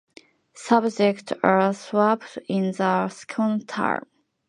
[0.55, 4.07] Subjects are swapped in the second term.